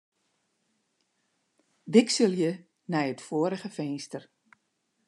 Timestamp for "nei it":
2.91-3.21